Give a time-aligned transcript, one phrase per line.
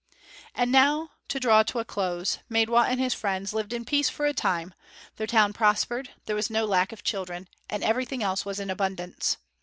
[0.55, 4.25] And now to draw to a close, Maidwa and his friends lived in peace for
[4.25, 4.73] a time;
[5.17, 9.37] their town prospered; there was no lack of children; and everything else was in abundance.